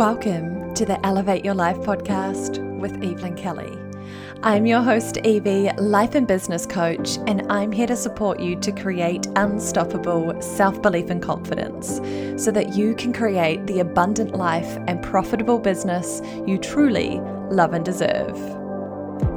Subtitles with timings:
[0.00, 3.76] Welcome to the Elevate Your Life podcast with Evelyn Kelly.
[4.42, 8.72] I'm your host, Evie, life and business coach, and I'm here to support you to
[8.72, 12.00] create unstoppable self belief and confidence
[12.42, 17.20] so that you can create the abundant life and profitable business you truly
[17.50, 18.59] love and deserve.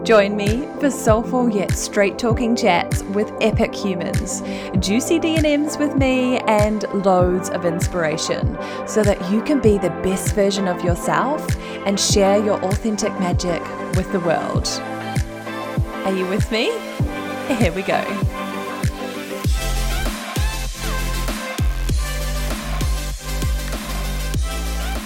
[0.03, 4.41] Join me for soulful yet straight talking chats with epic humans,
[4.79, 10.35] juicy DMs with me, and loads of inspiration so that you can be the best
[10.35, 11.47] version of yourself
[11.85, 13.61] and share your authentic magic
[13.95, 14.67] with the world.
[16.05, 16.65] Are you with me?
[17.55, 18.32] Here we go.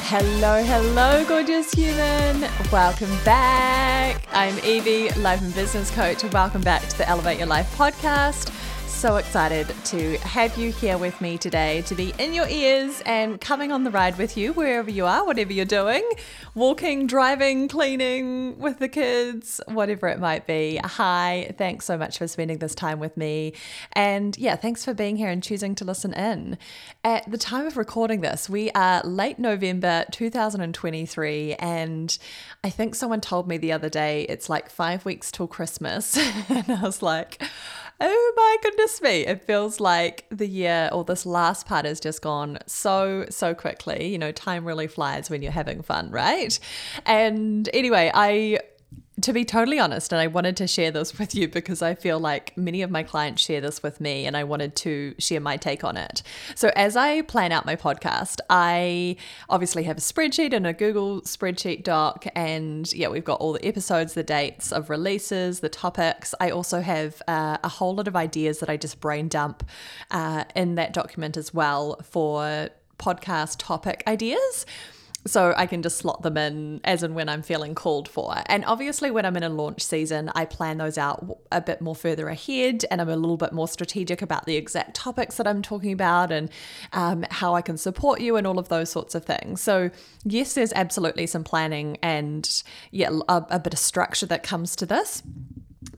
[0.09, 2.49] Hello, hello, gorgeous human.
[2.71, 4.21] Welcome back.
[4.31, 6.23] I'm Evie, life and business coach.
[6.31, 8.49] Welcome back to the Elevate Your Life podcast
[8.87, 13.39] so excited to have you here with me today, to be in your ears and
[13.39, 16.03] coming on the ride with you wherever you are, whatever you're doing
[16.57, 20.79] walking, driving, cleaning with the kids, whatever it might be.
[20.83, 23.53] Hi, thanks so much for spending this time with me.
[23.93, 26.57] And yeah, thanks for being here and choosing to listen in.
[27.03, 32.17] At the time of recording this, we are late November 2023, and
[32.63, 36.17] I think someone told me the other day it's like five weeks till Christmas.
[36.49, 37.39] and I was like,
[37.99, 39.25] oh my goodness me.
[39.25, 44.07] It feels like the year or this last part has just gone so, so quickly.
[44.07, 46.57] You know, time really flies when you're having fun, right?
[47.05, 48.59] And anyway, I
[49.21, 52.19] to be totally honest, and I wanted to share this with you because I feel
[52.19, 55.57] like many of my clients share this with me, and I wanted to share my
[55.57, 56.21] take on it.
[56.53, 59.15] So, as I plan out my podcast, I
[59.49, 63.65] obviously have a spreadsheet and a Google spreadsheet doc, and yeah, we've got all the
[63.65, 66.35] episodes, the dates of releases, the topics.
[66.39, 69.67] I also have uh, a whole lot of ideas that I just brain dump
[70.11, 74.65] uh, in that document as well for podcast topic ideas
[75.27, 78.35] so I can just slot them in as and when I'm feeling called for.
[78.47, 81.95] And obviously, when I'm in a launch season, I plan those out a bit more
[81.95, 85.61] further ahead and I'm a little bit more strategic about the exact topics that I'm
[85.61, 86.49] talking about and
[86.93, 89.61] um, how I can support you and all of those sorts of things.
[89.61, 89.91] So,
[90.23, 94.85] yes, there's absolutely some planning and yeah, a, a bit of structure that comes to
[94.85, 95.23] this.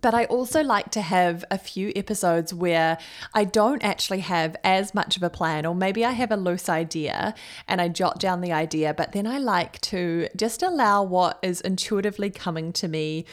[0.02, 2.98] But I also like to have a few episodes where
[3.34, 6.70] I don't actually have as much of a plan, or maybe I have a loose
[6.70, 7.34] idea
[7.68, 11.62] and I jot down the idea, but then I like to just allow what is
[11.62, 13.26] intuitively coming to me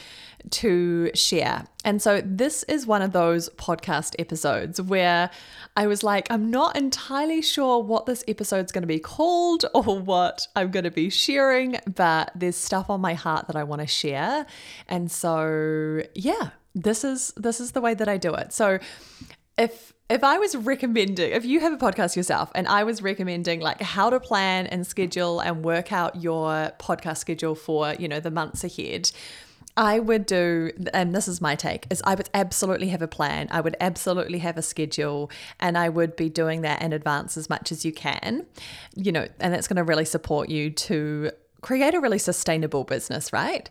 [0.49, 1.65] to share.
[1.83, 5.29] And so this is one of those podcast episodes where
[5.75, 9.99] I was like, I'm not entirely sure what this episode's going to be called or
[9.99, 13.81] what I'm going to be sharing, but there's stuff on my heart that I want
[13.81, 14.45] to share.
[14.87, 18.53] And so, yeah, this is this is the way that I do it.
[18.53, 18.79] So,
[19.57, 23.59] if if I was recommending, if you have a podcast yourself and I was recommending
[23.59, 28.21] like how to plan and schedule and work out your podcast schedule for, you know,
[28.21, 29.11] the months ahead,
[29.77, 33.47] I would do, and this is my take, is I would absolutely have a plan.
[33.51, 35.29] I would absolutely have a schedule,
[35.59, 38.47] and I would be doing that in advance as much as you can,
[38.95, 43.31] you know, and that's going to really support you to create a really sustainable business,
[43.31, 43.69] right?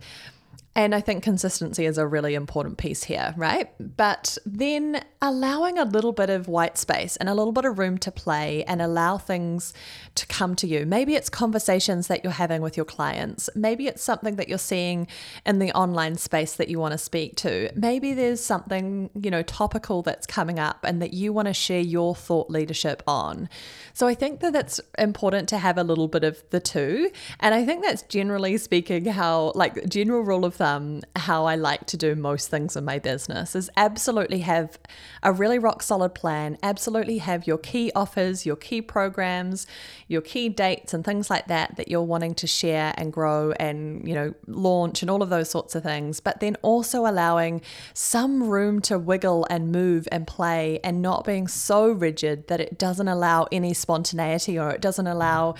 [0.76, 3.70] And I think consistency is a really important piece here, right?
[3.96, 7.96] But then allowing a little bit of white space and a little bit of room
[7.96, 9.72] to play and allow things
[10.16, 10.84] to come to you.
[10.84, 13.48] Maybe it's conversations that you're having with your clients.
[13.54, 15.06] Maybe it's something that you're seeing
[15.46, 17.70] in the online space that you want to speak to.
[17.74, 21.80] Maybe there's something, you know, topical that's coming up and that you want to share
[21.80, 23.48] your thought leadership on.
[23.94, 27.10] So I think that it's important to have a little bit of the two.
[27.40, 31.54] And I think that's generally speaking how, like, general rule of thumb um, how I
[31.54, 34.78] like to do most things in my business is absolutely have
[35.22, 39.66] a really rock solid plan, absolutely have your key offers, your key programs,
[40.08, 44.06] your key dates and things like that that you're wanting to share and grow and,
[44.06, 47.62] you know, launch and all of those sorts of things, but then also allowing
[47.94, 52.78] some room to wiggle and move and play and not being so rigid that it
[52.78, 55.54] doesn't allow any spontaneity or it doesn't allow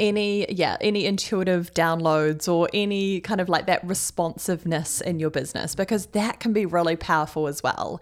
[0.00, 3.86] any yeah any intuitive downloads or any kind of like that
[4.44, 8.00] responsiveness in your business because that can be really powerful as well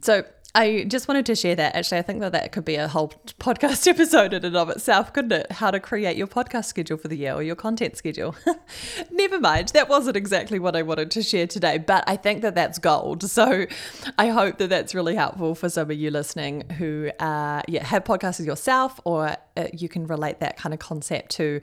[0.00, 0.24] so
[0.56, 1.74] I just wanted to share that.
[1.74, 3.08] Actually, I think that that could be a whole
[3.40, 5.50] podcast episode in and of itself, couldn't it?
[5.50, 8.36] How to create your podcast schedule for the year or your content schedule.
[9.10, 12.54] Never mind, that wasn't exactly what I wanted to share today, but I think that
[12.54, 13.24] that's gold.
[13.34, 13.66] So
[14.16, 18.04] I hope that that's really helpful for some of you listening who, uh, yeah, have
[18.04, 21.60] podcasts yourself, or uh, you can relate that kind of concept to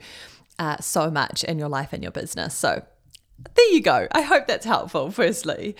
[0.58, 2.54] uh, so much in your life and your business.
[2.54, 2.82] So
[3.54, 4.08] there you go.
[4.12, 5.76] I hope that's helpful, firstly.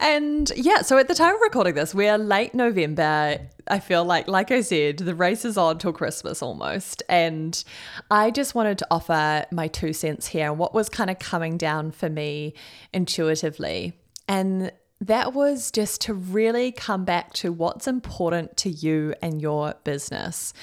[0.00, 3.38] And yeah, so at the time of recording this, we're late November.
[3.68, 7.02] I feel like, like I said, the race is on till Christmas almost.
[7.08, 7.62] And
[8.10, 11.56] I just wanted to offer my two cents here and what was kind of coming
[11.56, 12.54] down for me
[12.92, 13.94] intuitively.
[14.28, 19.74] And that was just to really come back to what's important to you and your
[19.84, 20.54] business.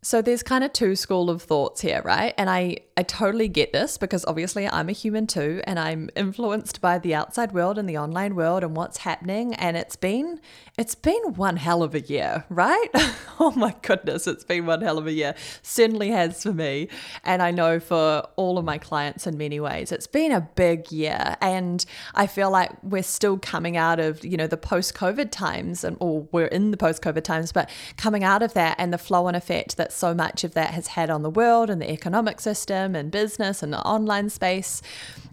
[0.00, 2.32] So there's kind of two school of thoughts here, right?
[2.38, 6.80] And I I totally get this because obviously I'm a human too and I'm influenced
[6.80, 10.40] by the outside world and the online world and what's happening and it's been
[10.76, 12.88] it's been one hell of a year, right?
[13.40, 15.34] oh my goodness, it's been one hell of a year.
[15.62, 16.88] Certainly has for me
[17.22, 19.92] and I know for all of my clients in many ways.
[19.92, 21.84] It's been a big year and
[22.14, 26.28] I feel like we're still coming out of, you know, the post-COVID times and or
[26.32, 29.76] we're in the post-COVID times, but coming out of that and the flow and effect
[29.76, 33.10] that so much of that has had on the world and the economic system and
[33.10, 34.82] business and the online space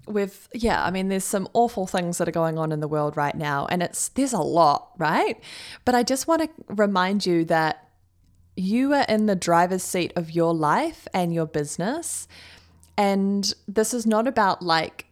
[0.07, 3.17] with yeah i mean there's some awful things that are going on in the world
[3.17, 5.41] right now and it's there's a lot right?
[5.83, 7.89] But i just want to remind you that
[8.55, 12.27] you are in the driver's seat of your life and your business
[12.97, 15.05] and this is not about like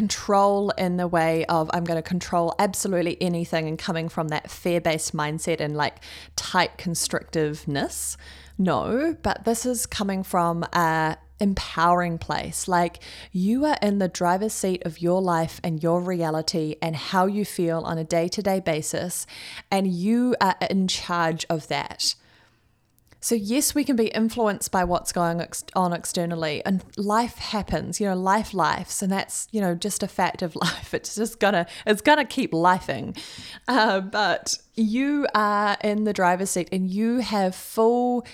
[0.00, 4.50] control in the way of I'm going to control absolutely anything and coming from that
[4.50, 5.96] fear based mindset and like
[6.36, 8.16] tight constrictiveness.
[8.56, 12.66] No, but this is coming from a empowering place.
[12.66, 17.26] Like you are in the driver's seat of your life and your reality and how
[17.26, 19.26] you feel on a day to day basis,
[19.70, 22.14] and you are in charge of that.
[23.22, 25.46] So, yes, we can be influenced by what's going
[25.76, 30.08] on externally, and life happens, you know, life lives, and that's, you know, just a
[30.08, 30.94] fact of life.
[30.94, 33.18] It's just gonna, it's gonna keep lifing.
[33.68, 38.26] Uh, but you are in the driver's seat and you have full,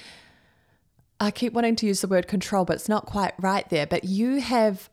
[1.19, 3.87] I keep wanting to use the word control, but it's not quite right there.
[3.87, 4.89] But you have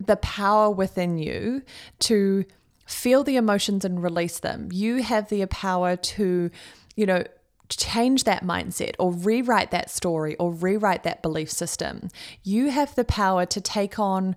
[0.00, 1.62] the power within you
[2.00, 2.44] to
[2.86, 4.70] feel the emotions and release them.
[4.72, 6.50] You have the power to,
[6.96, 7.22] you know,
[7.76, 12.08] change that mindset or rewrite that story or rewrite that belief system.
[12.42, 14.36] You have the power to take on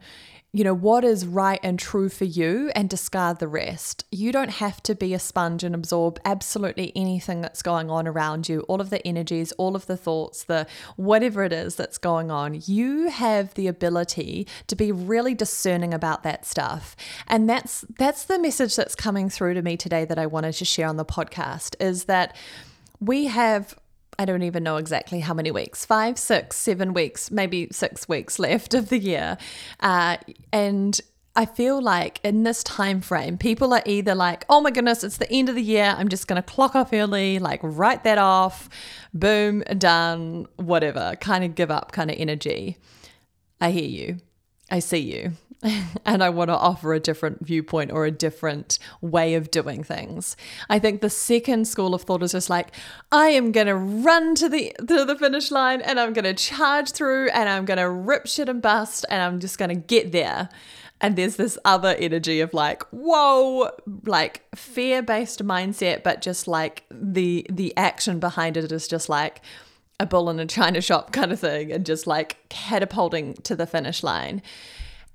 [0.53, 4.03] you know, what is right and true for you and discard the rest.
[4.11, 8.49] You don't have to be a sponge and absorb absolutely anything that's going on around
[8.49, 10.67] you, all of the energies, all of the thoughts, the
[10.97, 12.61] whatever it is that's going on.
[12.65, 16.97] You have the ability to be really discerning about that stuff.
[17.27, 20.65] And that's that's the message that's coming through to me today that I wanted to
[20.65, 22.35] share on the podcast is that
[23.01, 23.75] we have
[24.19, 28.37] I don't even know exactly how many weeks five, six, seven weeks, maybe six weeks
[28.47, 29.37] left of the year.
[29.79, 30.17] Uh,
[30.53, 30.99] and
[31.35, 35.17] I feel like in this time frame, people are either like, oh my goodness, it's
[35.17, 35.95] the end of the year.
[35.97, 38.69] I'm just going to clock off early, like write that off,
[39.13, 42.77] boom, done, whatever, kind of give up kind of energy.
[43.61, 44.17] I hear you.
[44.69, 45.31] I see you.
[46.05, 50.35] and I want to offer a different viewpoint or a different way of doing things.
[50.69, 52.73] I think the second school of thought is just like,
[53.11, 56.33] I am going to run to the to the finish line and I'm going to
[56.33, 59.75] charge through and I'm going to rip shit and bust and I'm just going to
[59.75, 60.49] get there.
[60.99, 63.71] And there's this other energy of like, whoa,
[64.05, 69.41] like fear-based mindset, but just like the the action behind it is just like
[69.99, 73.67] a bull in a china shop kind of thing and just like catapulting to the
[73.67, 74.41] finish line.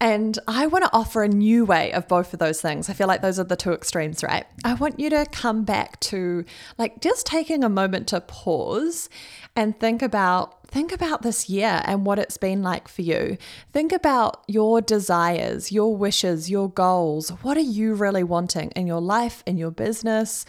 [0.01, 2.91] And I want to offer a new way of both of those things.
[2.91, 4.45] I feel like those are the two extremes, right?
[4.63, 6.45] I want you to come back to
[6.77, 9.09] like just taking a moment to pause
[9.55, 13.39] and think about think about this year and what it's been like for you.
[13.73, 17.31] Think about your desires, your wishes, your goals.
[17.31, 20.45] What are you really wanting in your life, in your business,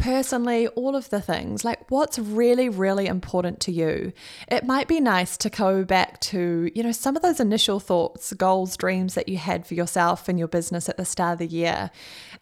[0.00, 1.64] personally, all of the things.
[1.64, 4.12] Like, what's really, really important to you?
[4.48, 8.32] It might be nice to go back to, you know, some of those initial thoughts,
[8.32, 11.46] goals, dreams that you had for yourself and your business at the start of the
[11.46, 11.90] year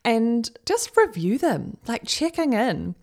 [0.05, 2.95] and just review them, like checking in.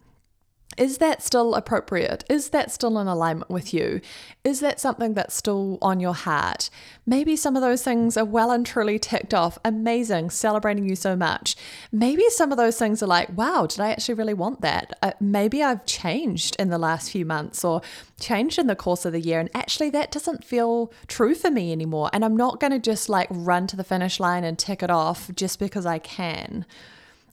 [0.78, 2.26] Is that still appropriate?
[2.30, 4.02] Is that still in alignment with you?
[4.44, 6.70] Is that something that's still on your heart?
[7.06, 9.58] Maybe some of those things are well and truly ticked off.
[9.64, 11.56] Amazing, celebrating you so much.
[11.92, 14.98] Maybe some of those things are like, wow, did I actually really want that?
[15.02, 17.82] Uh, maybe I've changed in the last few months or
[18.20, 21.72] changed in the course of the year, and actually that doesn't feel true for me
[21.72, 22.10] anymore.
[22.12, 24.92] And I'm not going to just like run to the finish line and tick it
[24.92, 26.66] off just because I can.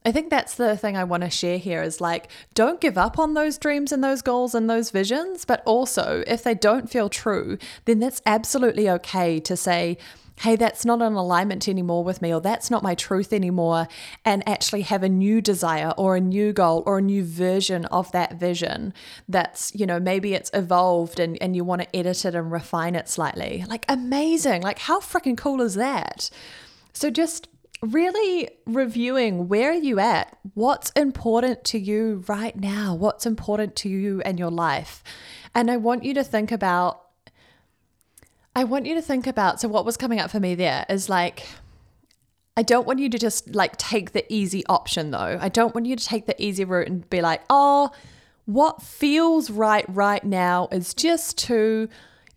[0.04, 3.18] I think that's the thing I want to share here is like, don't give up
[3.18, 5.44] on those dreams and those goals and those visions.
[5.44, 9.98] But also, if they don't feel true, then that's absolutely okay to say,
[10.40, 13.86] hey, that's not in alignment anymore with me, or that's not my truth anymore,
[14.24, 18.10] and actually have a new desire or a new goal or a new version of
[18.12, 18.92] that vision
[19.28, 22.96] that's, you know, maybe it's evolved and, and you want to edit it and refine
[22.96, 23.64] it slightly.
[23.68, 24.62] Like, amazing.
[24.62, 26.28] Like, how freaking cool is that?
[26.92, 27.46] So, just
[27.82, 30.38] really reviewing where are you at?
[30.54, 32.94] What's important to you right now?
[32.94, 35.02] What's important to you and your life?
[35.54, 37.00] And I want you to think about
[38.54, 41.08] I want you to think about so what was coming up for me there is
[41.08, 41.46] like
[42.56, 45.38] I don't want you to just like take the easy option though.
[45.40, 47.90] I don't want you to take the easy route and be like, "Oh,
[48.44, 51.88] what feels right right now is just to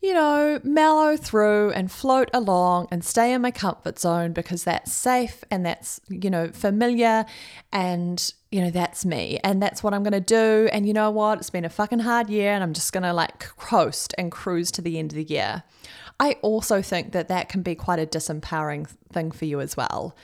[0.02, 4.94] you know, mellow through and float along and stay in my comfort zone because that's
[4.94, 7.26] safe and that's, you know, familiar
[7.74, 10.70] and, you know, that's me and that's what I'm going to do.
[10.72, 11.40] And you know what?
[11.40, 14.70] It's been a fucking hard year and I'm just going to like coast and cruise
[14.72, 15.64] to the end of the year.
[16.20, 20.16] I also think that that can be quite a disempowering thing for you as well.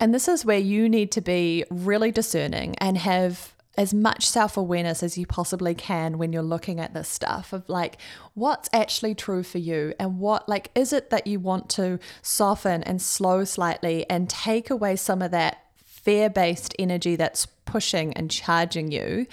[0.00, 4.56] And this is where you need to be really discerning and have as much self
[4.56, 7.98] awareness as you possibly can when you're looking at this stuff of like
[8.34, 12.82] what's actually true for you and what, like, is it that you want to soften
[12.84, 18.30] and slow slightly and take away some of that fear based energy that's pushing and
[18.30, 19.26] charging you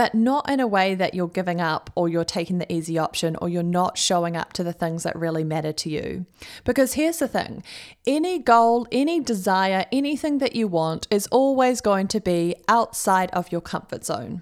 [0.00, 3.36] but not in a way that you're giving up or you're taking the easy option
[3.42, 6.24] or you're not showing up to the things that really matter to you.
[6.64, 7.62] Because here's the thing
[8.06, 13.52] any goal, any desire, anything that you want is always going to be outside of
[13.52, 14.40] your comfort zone.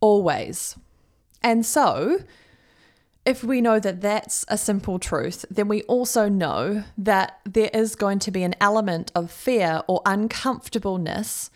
[0.00, 0.76] Always.
[1.40, 2.24] And so,
[3.24, 7.94] if we know that that's a simple truth, then we also know that there is
[7.94, 11.52] going to be an element of fear or uncomfortableness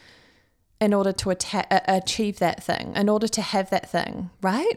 [0.81, 4.77] in order to atta- achieve that thing, in order to have that thing, right?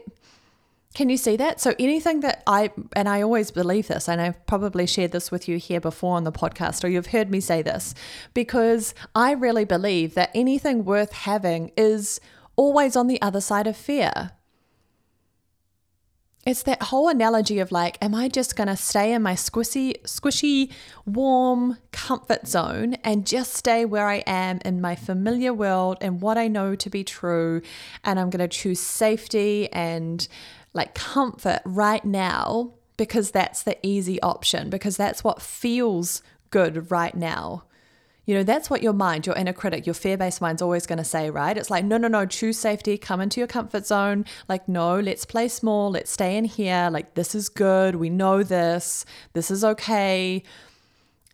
[0.92, 1.60] Can you see that?
[1.60, 5.48] So anything that I and I always believe this, and I've probably shared this with
[5.48, 7.94] you here before on the podcast, or you've heard me say this,
[8.34, 12.20] because I really believe that anything worth having is
[12.56, 14.32] always on the other side of fear.
[16.50, 20.02] It's that whole analogy of like, am I just going to stay in my squishy,
[20.02, 20.72] squishy,
[21.06, 26.36] warm comfort zone and just stay where I am in my familiar world and what
[26.38, 27.62] I know to be true?
[28.02, 30.26] And I'm going to choose safety and
[30.72, 37.14] like comfort right now because that's the easy option, because that's what feels good right
[37.14, 37.62] now.
[38.26, 40.98] You know, that's what your mind, your inner critic, your fear based mind's always going
[40.98, 41.56] to say, right?
[41.56, 44.24] It's like, no, no, no, choose safety, come into your comfort zone.
[44.48, 46.90] Like, no, let's play small, let's stay in here.
[46.92, 47.96] Like, this is good.
[47.96, 49.04] We know this.
[49.32, 50.42] This is okay.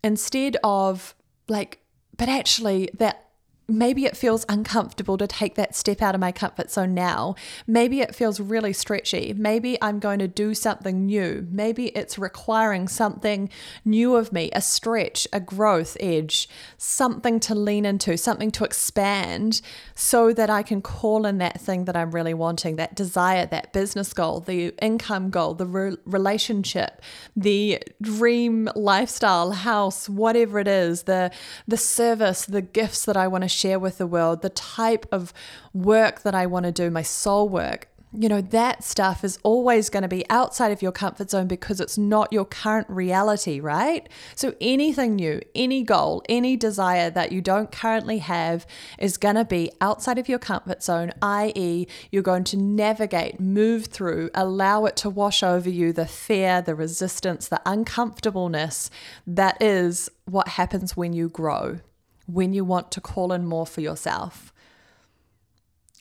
[0.03, 1.13] Instead of
[1.47, 1.79] like,
[2.17, 3.26] but actually, that
[3.67, 7.35] maybe it feels uncomfortable to take that step out of my comfort zone now.
[7.65, 9.33] Maybe it feels really stretchy.
[9.35, 11.45] Maybe I'm going to do something new.
[11.51, 13.49] Maybe it's requiring something
[13.83, 16.47] new of me, a stretch, a growth edge,
[16.77, 19.61] something to lean into, something to expand
[19.95, 23.73] so that I can call in that thing that I'm really wanting, that desire, that
[23.73, 27.01] business goal, the income goal, the re- relationship,
[27.35, 31.31] the dream lifestyle, house, whatever it is, the
[31.67, 35.33] the service, the gifts that I want to share with the world, the type of
[35.73, 39.89] work that I want to do, my soul work, you know, that stuff is always
[39.89, 44.07] going to be outside of your comfort zone because it's not your current reality, right?
[44.33, 48.65] So anything new, any goal, any desire that you don't currently have
[48.97, 53.87] is going to be outside of your comfort zone, i.e., you're going to navigate, move
[53.87, 58.89] through, allow it to wash over you the fear, the resistance, the uncomfortableness
[59.25, 61.79] that is what happens when you grow
[62.27, 64.53] when you want to call in more for yourself.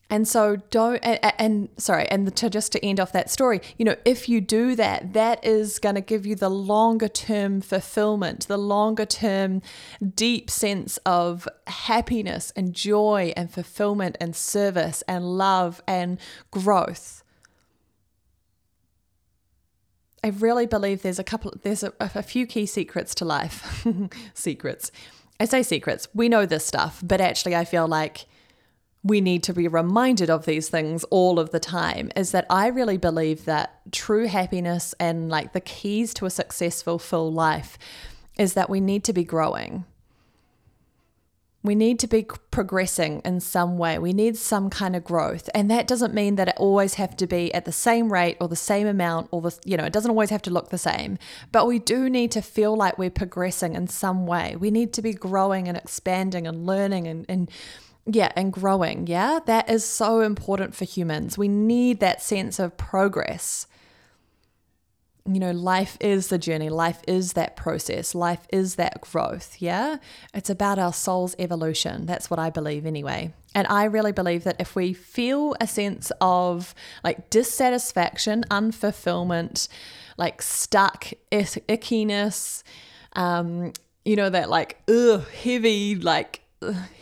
[0.08, 3.84] And so don't and, and, sorry, and to just to end off that story, you
[3.84, 8.46] know, if you do that, that is going to give you the longer term fulfillment,
[8.46, 9.62] the longer term
[10.14, 16.18] deep sense of happiness and joy and fulfillment and service and love and
[16.52, 17.24] growth.
[20.22, 23.86] I really believe there's a couple there's a, a few key secrets to life.
[24.34, 24.92] secrets
[25.38, 28.26] I say secrets, we know this stuff, but actually, I feel like
[29.06, 32.66] we need to be reminded of these things all of the time is that I
[32.66, 37.78] really believe that true happiness and like the keys to a successful full life
[38.36, 39.84] is that we need to be growing.
[41.66, 43.98] We need to be progressing in some way.
[43.98, 45.50] We need some kind of growth.
[45.54, 48.48] And that doesn't mean that it always have to be at the same rate or
[48.48, 51.18] the same amount or the you know, it doesn't always have to look the same.
[51.52, 54.56] But we do need to feel like we're progressing in some way.
[54.56, 57.50] We need to be growing and expanding and learning and, and
[58.06, 59.06] yeah, and growing.
[59.06, 61.36] Yeah, that is so important for humans.
[61.36, 63.66] We need that sense of progress
[65.26, 69.56] you know, life is the journey, life is that process, life is that growth.
[69.60, 69.96] Yeah.
[70.32, 72.06] It's about our soul's evolution.
[72.06, 73.32] That's what I believe anyway.
[73.54, 79.68] And I really believe that if we feel a sense of like dissatisfaction, unfulfillment,
[80.16, 82.62] like stuck ickiness,
[83.14, 83.72] um,
[84.04, 86.42] you know, that like, ugh, heavy, like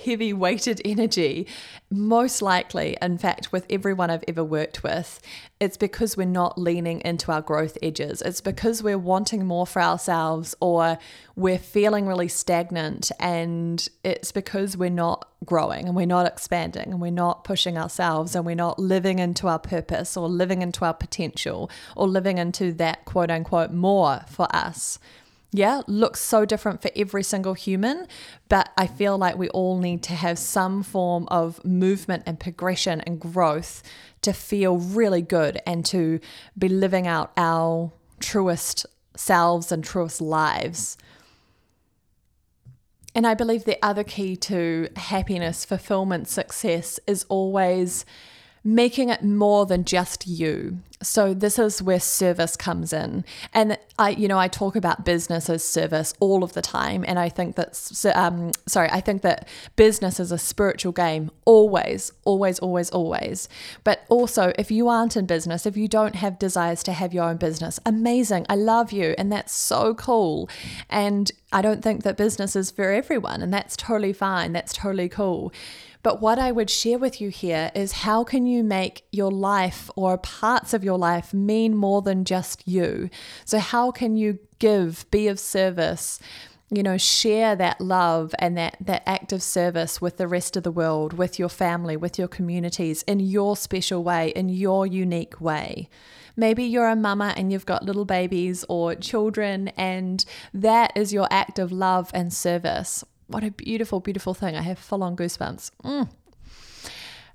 [0.05, 1.47] heavy weighted energy,
[1.91, 5.21] most likely, in fact, with everyone I've ever worked with,
[5.61, 8.21] it's because we're not leaning into our growth edges.
[8.21, 10.99] It's because we're wanting more for ourselves or
[11.37, 13.13] we're feeling really stagnant.
[13.21, 18.35] And it's because we're not growing and we're not expanding and we're not pushing ourselves
[18.35, 22.73] and we're not living into our purpose or living into our potential or living into
[22.73, 24.99] that quote unquote more for us
[25.57, 28.09] yeah, looks so different for every single human,
[28.49, 33.01] but I feel like we all need to have some form of movement and progression
[33.03, 33.81] and growth
[34.23, 36.19] to feel really good and to
[36.59, 38.85] be living out our truest
[39.15, 40.99] selves and truest lives.
[43.15, 48.05] And I believe the other key to happiness, fulfillment, success is always
[48.65, 50.79] making it more than just you.
[51.03, 53.27] So this is where service comes in.
[53.53, 57.05] And I, you know, I talk about business as service all of the time.
[57.07, 57.79] And I think that,
[58.15, 63.51] um, sorry, I think that business is a spiritual game always, always, always, always.
[63.85, 67.25] But also, if you aren't in business, if you don't have desires to have your
[67.25, 68.47] own business, amazing.
[68.49, 69.15] I love you.
[69.19, 70.49] And that's so cool.
[70.89, 73.43] And I don't think that business is for everyone.
[73.43, 74.53] And that's totally fine.
[74.53, 75.53] That's totally cool.
[76.05, 79.91] But what I would share with you here is how can you make your life
[79.97, 83.09] or parts of your life mean more than just you?
[83.47, 86.21] So, how can you give, be of service?
[86.71, 90.63] you know share that love and that that act of service with the rest of
[90.63, 95.39] the world with your family with your communities in your special way in your unique
[95.43, 95.91] way
[96.37, 101.29] maybe you're a mama and you've got little babies or children and that is your
[101.31, 104.57] act of love and service what a beautiful, beautiful thing.
[104.57, 105.71] I have full on goosebumps.
[105.85, 106.09] Mm.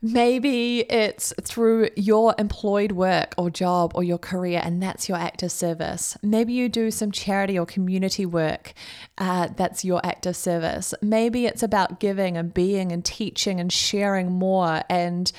[0.01, 5.51] Maybe it's through your employed work or job or your career, and that's your active
[5.51, 6.17] service.
[6.23, 8.73] Maybe you do some charity or community work,
[9.17, 10.93] uh, that's your active service.
[11.01, 15.29] Maybe it's about giving and being and teaching and sharing more and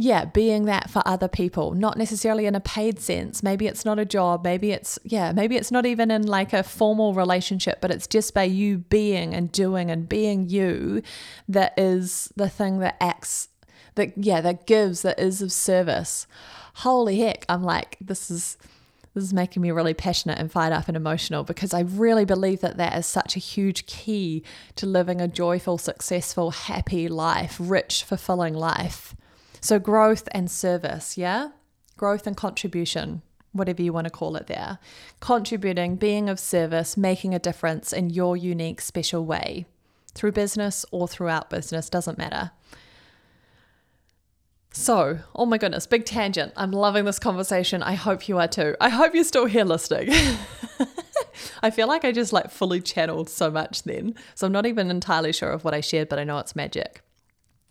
[0.00, 3.42] yeah, being that for other people, not necessarily in a paid sense.
[3.42, 4.42] Maybe it's not a job.
[4.42, 8.32] Maybe it's, yeah, maybe it's not even in like a formal relationship, but it's just
[8.32, 11.02] by you being and doing and being you
[11.48, 13.48] that is the thing that acts,
[13.96, 16.26] that, yeah, that gives, that is of service.
[16.76, 18.56] Holy heck, I'm like, this is.
[19.12, 22.60] This is making me really passionate and fired up and emotional because I really believe
[22.60, 24.44] that that is such a huge key
[24.76, 29.16] to living a joyful, successful, happy life, rich, fulfilling life.
[29.60, 31.50] So, growth and service, yeah?
[31.96, 34.78] Growth and contribution, whatever you want to call it there.
[35.20, 39.66] Contributing, being of service, making a difference in your unique, special way
[40.14, 42.52] through business or throughout business, doesn't matter.
[44.72, 46.52] So, oh my goodness, big tangent.
[46.56, 47.82] I'm loving this conversation.
[47.82, 48.76] I hope you are too.
[48.80, 50.10] I hope you're still here listening.
[51.62, 54.14] I feel like I just like fully channeled so much then.
[54.34, 57.02] So I'm not even entirely sure of what I shared, but I know it's magic.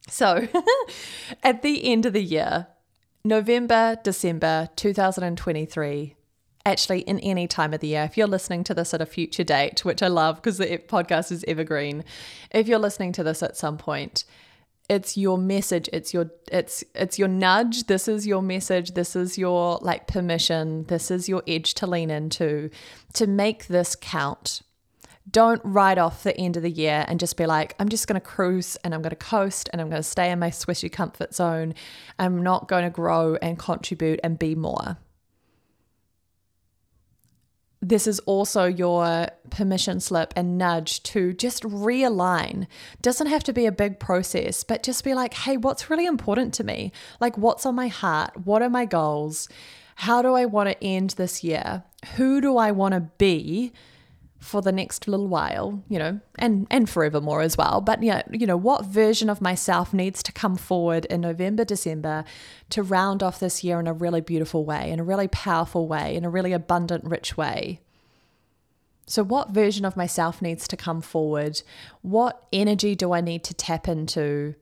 [0.10, 0.48] So,
[1.44, 2.68] at the end of the year,
[3.24, 6.16] November, December 2023,
[6.66, 9.44] actually in any time of the year, if you're listening to this at a future
[9.44, 12.04] date, which I love because the podcast is evergreen,
[12.52, 14.24] if you're listening to this at some point,
[14.90, 19.38] it's your message it's your it's it's your nudge this is your message this is
[19.38, 22.70] your like permission this is your edge to lean into
[23.14, 24.64] to make this count
[25.32, 28.20] don't write off the end of the year and just be like, I'm just going
[28.20, 30.92] to cruise and I'm going to coast and I'm going to stay in my swishy
[30.92, 31.74] comfort zone.
[32.18, 34.98] I'm not going to grow and contribute and be more.
[37.82, 42.68] This is also your permission slip and nudge to just realign.
[43.02, 46.54] Doesn't have to be a big process, but just be like, hey, what's really important
[46.56, 46.92] to me?
[47.22, 48.46] Like, what's on my heart?
[48.46, 49.48] What are my goals?
[49.96, 51.84] How do I want to end this year?
[52.16, 53.72] Who do I want to be?
[54.40, 57.82] For the next little while, you know, and and forevermore as well.
[57.82, 62.24] But yeah, you know, what version of myself needs to come forward in November, December
[62.70, 66.16] to round off this year in a really beautiful way, in a really powerful way,
[66.16, 67.82] in a really abundant, rich way.
[69.06, 71.62] So, what version of myself needs to come forward?
[72.02, 74.56] What energy do I need to tap into?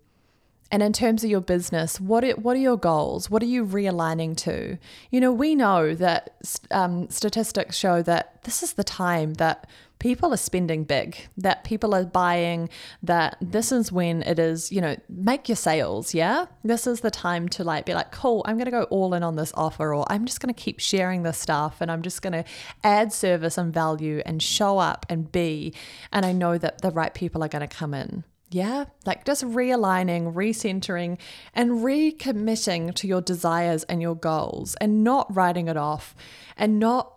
[0.71, 3.29] And in terms of your business, what are, what are your goals?
[3.29, 4.77] What are you realigning to?
[5.11, 6.35] You know, we know that
[6.71, 11.95] um, statistics show that this is the time that people are spending big, that people
[11.95, 12.69] are buying,
[13.01, 16.13] that this is when it is, you know, make your sales.
[16.13, 16.45] Yeah.
[16.63, 19.23] This is the time to like be like, cool, I'm going to go all in
[19.23, 22.21] on this offer, or I'm just going to keep sharing this stuff and I'm just
[22.21, 22.43] going to
[22.83, 25.73] add service and value and show up and be.
[26.11, 28.23] And I know that the right people are going to come in.
[28.49, 31.19] Yeah, like just realigning, recentering,
[31.53, 36.15] and recommitting to your desires and your goals and not writing it off
[36.55, 37.13] and not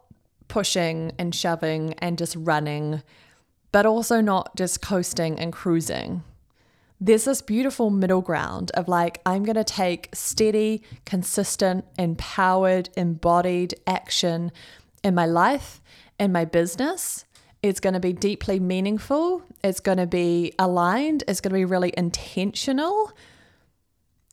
[0.49, 3.03] pushing and shoving and just running,
[3.71, 6.25] but also not just coasting and cruising.
[7.01, 13.75] There's this beautiful middle ground of like, I'm going to take steady, consistent, empowered, embodied
[13.87, 14.51] action
[15.05, 15.81] in my life,
[16.19, 17.25] in my business
[17.63, 19.43] it's going to be deeply meaningful.
[19.63, 21.25] It's going to be aligned.
[21.29, 23.13] It's going to be really intentional.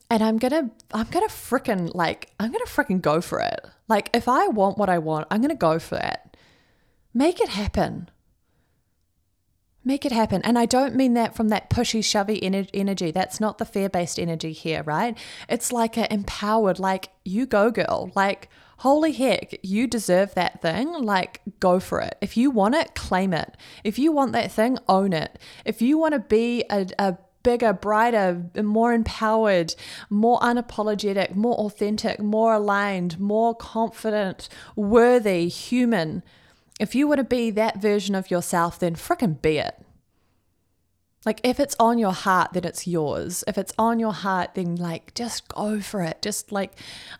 [0.09, 3.41] And I'm going to, I'm going to freaking like, I'm going to freaking go for
[3.41, 3.59] it.
[3.89, 6.37] Like, if I want what I want, I'm going to go for it.
[7.13, 8.09] Make it happen.
[9.83, 10.41] Make it happen.
[10.43, 12.41] And I don't mean that from that pushy, shovey
[12.73, 13.11] energy.
[13.11, 15.17] That's not the fear based energy here, right?
[15.49, 18.11] It's like an empowered, like, you go, girl.
[18.15, 20.93] Like, holy heck, you deserve that thing.
[20.93, 22.17] Like, go for it.
[22.21, 23.55] If you want it, claim it.
[23.83, 25.39] If you want that thing, own it.
[25.65, 29.73] If you want to be a, a bigger, brighter, more empowered,
[30.09, 36.23] more unapologetic, more authentic, more aligned, more confident, worthy, human,
[36.79, 39.81] if you want to be that version of yourself, then fricking be it.
[41.27, 43.43] Like if it's on your heart, then it's yours.
[43.49, 46.21] If it's on your heart, then like just go for it.
[46.21, 46.71] Just like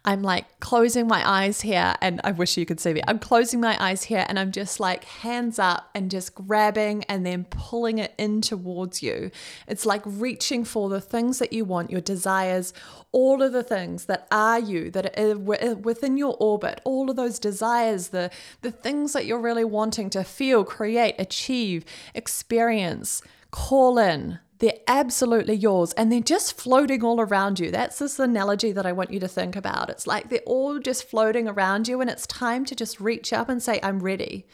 [0.05, 3.01] I'm like closing my eyes here and I wish you could see me.
[3.05, 7.25] I'm closing my eyes here and I'm just like hands up and just grabbing and
[7.25, 9.29] then pulling it in towards you.
[9.67, 12.73] It's like reaching for the things that you want, your desires,
[13.11, 17.09] all of the things that are you that are uh, uh, within your orbit, all
[17.09, 21.83] of those desires, the the things that you're really wanting to feel, create, achieve,
[22.15, 24.39] experience call in.
[24.59, 27.69] They're absolutely yours and they're just floating all around you.
[27.69, 29.89] That's this analogy that I want you to think about.
[29.89, 33.49] It's like they're all just floating around you, and it's time to just reach up
[33.49, 34.47] and say, I'm ready.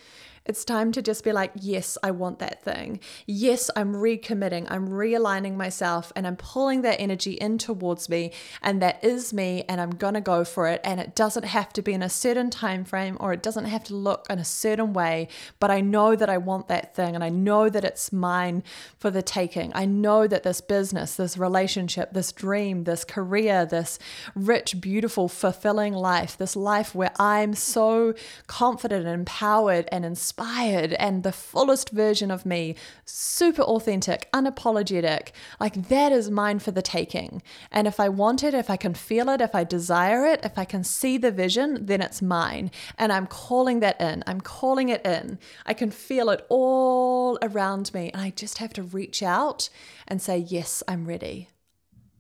[0.46, 3.00] It's time to just be like, yes, I want that thing.
[3.26, 4.68] Yes, I'm recommitting.
[4.70, 9.64] I'm realigning myself and I'm pulling that energy in towards me and that is me
[9.70, 12.10] and I'm going to go for it and it doesn't have to be in a
[12.10, 15.30] certain time frame or it doesn't have to look in a certain way,
[15.62, 18.64] but I know that I want that thing and I know that it's mine
[19.00, 19.72] for the taking.
[19.74, 23.98] I know that this business, this relationship, this dream, this career, this
[24.36, 28.14] rich, beautiful, fulfilling life, this life where I'm so
[28.48, 35.30] confident and empowered and inspired inspired and the fullest version of me, super authentic, unapologetic.
[35.60, 37.44] Like that is mine for the taking.
[37.72, 40.58] And if I want it, if I can feel it, if I desire it, if
[40.58, 42.72] I can see the vision, then it's mine.
[42.98, 44.24] And I'm calling that in.
[44.26, 45.38] I'm calling it in.
[45.68, 48.10] I can feel it all around me.
[48.12, 49.70] And I just have to reach out
[50.08, 51.50] and say, Yes, I'm ready.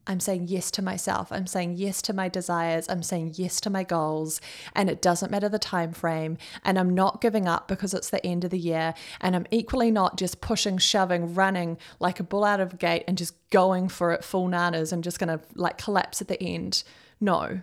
[0.05, 1.31] I'm saying yes to myself.
[1.31, 2.87] I'm saying yes to my desires.
[2.89, 4.41] I'm saying yes to my goals.
[4.75, 6.37] And it doesn't matter the time frame.
[6.65, 8.93] And I'm not giving up because it's the end of the year.
[9.21, 13.05] And I'm equally not just pushing, shoving, running like a bull out of a gate
[13.07, 16.41] and just going for it full nanas and just going to like collapse at the
[16.41, 16.83] end.
[17.21, 17.61] No.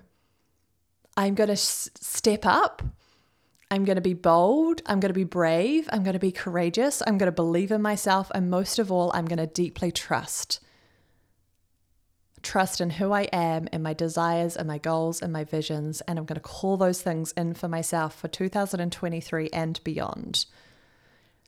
[1.16, 2.82] I'm going to s- step up.
[3.70, 4.80] I'm going to be bold.
[4.86, 5.88] I'm going to be brave.
[5.92, 7.02] I'm going to be courageous.
[7.06, 8.30] I'm going to believe in myself.
[8.34, 10.60] And most of all, I'm going to deeply trust
[12.42, 16.00] trust in who I am and my desires and my goals and my visions.
[16.02, 20.46] And I'm going to call those things in for myself for 2023 and beyond.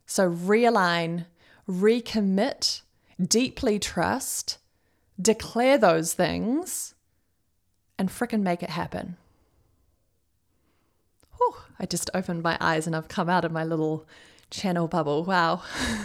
[0.06, 1.26] So realign,
[1.68, 2.82] recommit,
[3.20, 4.58] deeply trust,
[5.20, 6.94] declare those things,
[7.98, 9.16] and fricking make it happen.
[11.36, 14.06] Whew, I just opened my eyes and I've come out of my little
[14.50, 15.24] channel bubble.
[15.24, 15.62] Wow.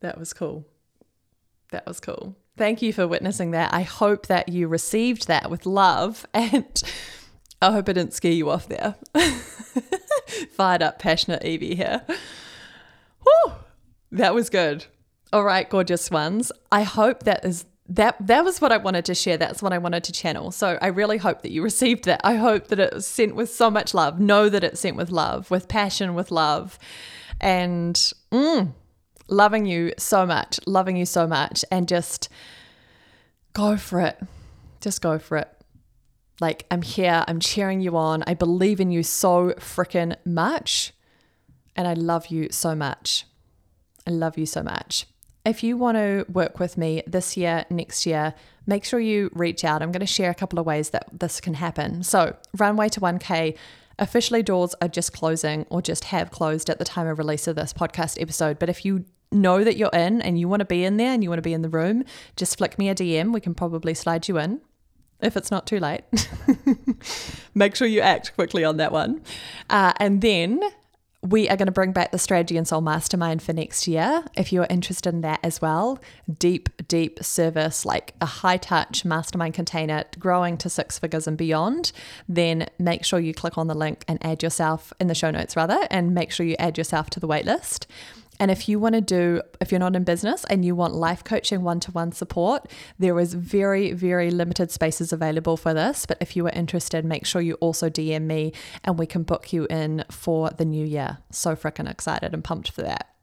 [0.00, 0.66] that was cool.
[1.74, 2.36] That was cool.
[2.56, 3.74] Thank you for witnessing that.
[3.74, 6.82] I hope that you received that with love and
[7.60, 8.94] I hope it didn't scare you off there.
[10.52, 12.02] Fired up, passionate Evie here.
[13.24, 13.54] Whew,
[14.12, 14.86] that was good.
[15.32, 16.52] All right, gorgeous ones.
[16.70, 19.36] I hope that is that that was what I wanted to share.
[19.36, 20.52] That's what I wanted to channel.
[20.52, 22.20] So I really hope that you received that.
[22.22, 24.20] I hope that it was sent with so much love.
[24.20, 26.78] Know that it's sent with love, with passion, with love.
[27.40, 27.96] And
[28.30, 28.72] mm,
[29.28, 32.28] loving you so much, loving you so much, and just
[33.52, 34.18] go for it.
[34.80, 35.48] Just go for it.
[36.40, 38.24] Like, I'm here, I'm cheering you on.
[38.26, 40.92] I believe in you so freaking much.
[41.76, 43.24] And I love you so much.
[44.06, 45.06] I love you so much.
[45.44, 48.34] If you want to work with me this year, next year,
[48.66, 49.82] make sure you reach out.
[49.82, 52.02] I'm going to share a couple of ways that this can happen.
[52.02, 53.56] So, Runway to 1K,
[53.98, 57.56] officially doors are just closing or just have closed at the time of release of
[57.56, 58.58] this podcast episode.
[58.58, 61.22] But if you know that you're in and you want to be in there and
[61.22, 62.04] you want to be in the room,
[62.36, 63.32] just flick me a DM.
[63.32, 64.60] We can probably slide you in
[65.20, 66.02] if it's not too late.
[67.54, 69.22] Make sure you act quickly on that one.
[69.70, 70.60] Uh, and then
[71.24, 74.24] we are going to bring back the Strategy and Soul Mastermind for next year.
[74.36, 75.98] If you're interested in that as well,
[76.38, 81.92] deep, deep service, like a high touch mastermind container growing to six figures and beyond,
[82.28, 85.56] then make sure you click on the link and add yourself in the show notes
[85.56, 87.86] rather, and make sure you add yourself to the waitlist.
[88.40, 91.22] And if you want to do, if you're not in business and you want life
[91.24, 96.06] coaching one to one support, there is very, very limited spaces available for this.
[96.06, 99.52] But if you are interested, make sure you also DM me and we can book
[99.52, 101.18] you in for the new year.
[101.30, 103.14] So freaking excited and pumped for that.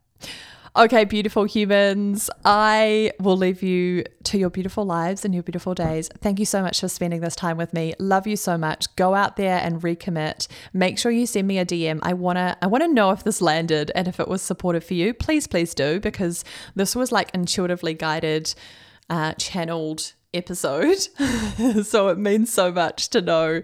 [0.74, 6.08] Okay, beautiful humans, I will leave you to your beautiful lives and your beautiful days.
[6.22, 7.92] Thank you so much for spending this time with me.
[7.98, 8.86] Love you so much.
[8.96, 10.48] Go out there and recommit.
[10.72, 11.98] Make sure you send me a DM.
[12.02, 14.82] I want to I want to know if this landed and if it was supportive
[14.82, 15.12] for you.
[15.12, 16.42] Please please do because
[16.74, 18.54] this was like intuitively guided
[19.10, 20.96] uh, channeled episode.
[21.84, 23.60] so it means so much to know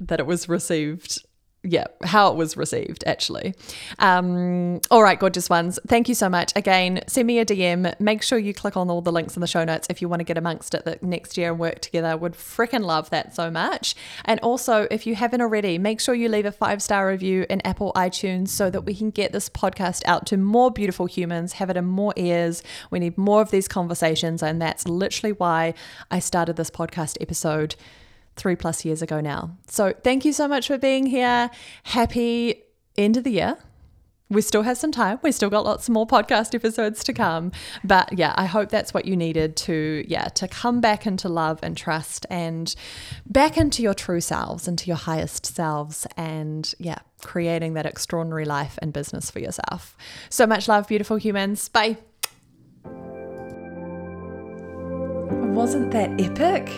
[0.00, 1.24] that it was received
[1.68, 3.54] yeah, how it was received, actually.
[3.98, 5.78] Um, all right, gorgeous ones.
[5.86, 6.50] Thank you so much.
[6.56, 7.94] Again, send me a DM.
[8.00, 10.20] Make sure you click on all the links in the show notes if you want
[10.20, 12.16] to get amongst it the next year and work together.
[12.16, 13.94] Would freaking love that so much.
[14.24, 17.60] And also, if you haven't already, make sure you leave a five star review in
[17.66, 21.68] Apple iTunes so that we can get this podcast out to more beautiful humans, have
[21.68, 22.62] it in more ears.
[22.90, 24.42] We need more of these conversations.
[24.42, 25.74] And that's literally why
[26.10, 27.76] I started this podcast episode
[28.38, 29.56] three plus years ago now.
[29.66, 31.50] So thank you so much for being here.
[31.82, 32.62] Happy
[32.96, 33.58] end of the year.
[34.30, 35.18] We still have some time.
[35.22, 37.50] We still got lots more podcast episodes to come.
[37.82, 41.60] But yeah, I hope that's what you needed to, yeah, to come back into love
[41.62, 42.74] and trust and
[43.24, 48.78] back into your true selves, into your highest selves, and yeah, creating that extraordinary life
[48.82, 49.96] and business for yourself.
[50.28, 51.70] So much love, beautiful humans.
[51.70, 51.96] Bye.
[55.54, 56.68] Wasn't that epic?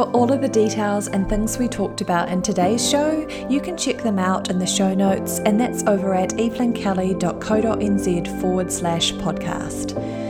[0.00, 3.76] For all of the details and things we talked about in today's show, you can
[3.76, 10.29] check them out in the show notes, and that's over at evelynkelly.co.nz forward slash podcast.